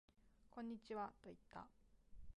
[0.49, 1.67] こんにちはと言った